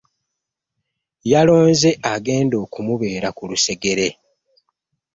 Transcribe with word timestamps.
Yalonze 1.31 1.89
agenda 2.13 2.55
okumubeera 2.65 3.27
ku 3.37 3.43
lusegere. 3.49 4.07